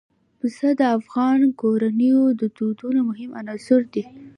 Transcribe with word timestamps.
پسه 0.39 0.67
د 0.79 0.81
افغان 0.97 1.39
کورنیو 1.61 2.23
د 2.41 2.41
دودونو 2.57 2.99
مهم 3.09 3.31
عنصر 3.41 3.81
دی. 3.93 4.03